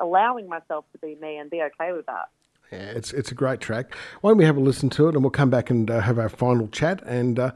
allowing 0.00 0.48
myself 0.48 0.84
to 0.92 0.98
be 0.98 1.16
me 1.20 1.36
and 1.36 1.50
be 1.50 1.62
okay 1.62 1.92
with 1.92 2.06
that. 2.06 2.28
Yeah, 2.72 2.90
it's 2.90 3.12
it's 3.12 3.32
a 3.32 3.34
great 3.34 3.60
track. 3.60 3.94
Why 4.20 4.30
don't 4.30 4.38
we 4.38 4.44
have 4.44 4.56
a 4.56 4.60
listen 4.60 4.90
to 4.90 5.08
it, 5.08 5.14
and 5.14 5.22
we'll 5.22 5.30
come 5.30 5.50
back 5.50 5.70
and 5.70 5.90
uh, 5.90 6.00
have 6.00 6.18
our 6.18 6.28
final 6.28 6.68
chat. 6.68 7.02
And 7.06 7.38
uh, 7.38 7.52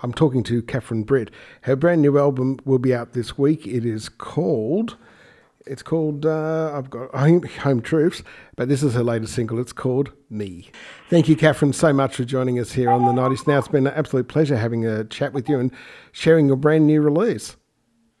I'm 0.00 0.12
talking 0.12 0.42
to 0.44 0.62
Catherine 0.62 1.04
Britt. 1.04 1.30
Her 1.62 1.76
brand 1.76 2.02
new 2.02 2.18
album 2.18 2.58
will 2.64 2.78
be 2.78 2.94
out 2.94 3.12
this 3.12 3.38
week. 3.38 3.66
It 3.66 3.86
is 3.86 4.08
called. 4.08 4.96
It's 5.66 5.82
called 5.82 6.26
uh, 6.26 6.72
I've 6.74 6.90
got 6.90 7.14
Home, 7.14 7.42
Home 7.60 7.80
Truths, 7.82 8.22
but 8.56 8.68
this 8.68 8.82
is 8.82 8.94
her 8.94 9.02
latest 9.02 9.34
single. 9.34 9.58
It's 9.58 9.72
called 9.72 10.10
Me. 10.30 10.70
Thank 11.10 11.28
you, 11.28 11.36
Catherine, 11.36 11.74
so 11.74 11.92
much 11.92 12.16
for 12.16 12.24
joining 12.24 12.58
us 12.58 12.72
here 12.72 12.90
on 12.90 13.04
the 13.04 13.20
90s. 13.20 13.46
Now 13.46 13.58
it's 13.58 13.68
been 13.68 13.86
an 13.86 13.92
absolute 13.94 14.26
pleasure 14.26 14.56
having 14.56 14.86
a 14.86 15.04
chat 15.04 15.34
with 15.34 15.48
you 15.48 15.58
and 15.58 15.70
sharing 16.12 16.46
your 16.46 16.56
brand 16.56 16.86
new 16.86 17.02
release. 17.02 17.56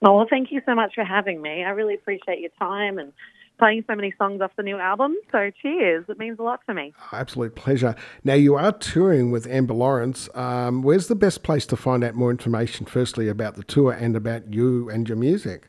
Well, 0.02 0.26
thank 0.28 0.52
you 0.52 0.60
so 0.66 0.74
much 0.74 0.94
for 0.94 1.04
having 1.04 1.40
me. 1.40 1.64
I 1.64 1.70
really 1.70 1.94
appreciate 1.94 2.40
your 2.40 2.50
time 2.58 2.98
and 2.98 3.12
playing 3.60 3.84
so 3.86 3.94
many 3.94 4.12
songs 4.18 4.40
off 4.40 4.50
the 4.56 4.62
new 4.62 4.78
album. 4.78 5.14
So 5.30 5.50
cheers. 5.62 6.04
It 6.08 6.18
means 6.18 6.38
a 6.38 6.42
lot 6.42 6.60
to 6.66 6.74
me. 6.74 6.92
Absolute 7.12 7.54
pleasure. 7.54 7.94
Now, 8.24 8.34
you 8.34 8.56
are 8.56 8.72
touring 8.72 9.30
with 9.30 9.46
Amber 9.46 9.74
Lawrence. 9.74 10.28
Um, 10.34 10.82
where's 10.82 11.06
the 11.06 11.14
best 11.14 11.42
place 11.42 11.66
to 11.66 11.76
find 11.76 12.02
out 12.02 12.14
more 12.14 12.30
information, 12.30 12.86
firstly, 12.86 13.28
about 13.28 13.54
the 13.54 13.62
tour 13.62 13.92
and 13.92 14.16
about 14.16 14.52
you 14.52 14.88
and 14.88 15.06
your 15.06 15.18
music? 15.18 15.68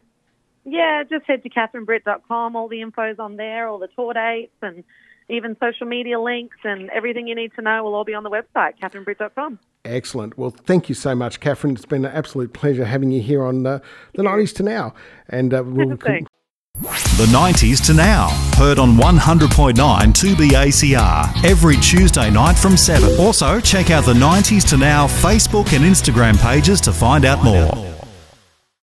Yeah, 0.64 1.04
just 1.10 1.26
head 1.28 1.44
to 1.44 1.50
catherinebritt.com. 1.50 2.56
All 2.56 2.68
the 2.68 2.82
info's 2.82 3.20
on 3.20 3.36
there, 3.36 3.68
all 3.68 3.78
the 3.78 3.90
tour 3.90 4.14
dates 4.14 4.56
and 4.62 4.84
even 5.30 5.58
social 5.60 5.88
media 5.88 6.20
links 6.20 6.58
and 6.64 6.90
everything 6.92 7.28
you 7.28 7.36
need 7.36 7.52
to 7.56 7.62
know 7.62 7.84
will 7.84 7.96
all 7.96 8.06
be 8.06 8.14
on 8.14 8.24
the 8.24 8.30
website, 8.30 8.74
catherinebritt.com. 8.82 9.60
Excellent. 9.84 10.38
Well, 10.38 10.52
thank 10.52 10.88
you 10.88 10.96
so 10.96 11.14
much, 11.16 11.40
Catherine. 11.40 11.74
It's 11.74 11.86
been 11.86 12.06
an 12.06 12.12
absolute 12.12 12.54
pleasure 12.54 12.86
having 12.86 13.12
you 13.12 13.22
here 13.22 13.44
on 13.44 13.66
uh, 13.66 13.80
the 14.14 14.24
90s 14.24 14.56
to 14.56 14.64
now. 14.64 14.94
And 15.28 15.54
uh, 15.54 15.64
we'll, 15.66 15.98
the 16.82 17.28
90s 17.32 17.86
to 17.88 17.94
now. 17.94 18.30
Heard 18.58 18.80
on 18.80 18.96
100.9 18.96 19.76
2BACR 19.76 21.46
every 21.46 21.76
Tuesday 21.78 22.30
night 22.32 22.58
from 22.58 22.76
7. 22.76 23.20
Also, 23.20 23.60
check 23.60 23.92
out 23.92 24.06
the 24.06 24.14
90s 24.14 24.68
to 24.70 24.78
now 24.78 25.08
Facebook 25.08 25.74
and 25.74 25.86
Instagram 25.86 26.40
pages 26.40 26.82
to 26.82 26.92
find 26.92 27.26
out 27.26 27.44
more. 27.44 27.91